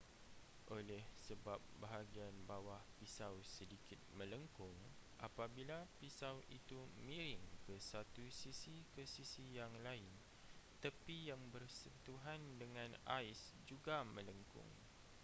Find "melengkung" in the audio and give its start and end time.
4.17-4.73, 14.15-14.71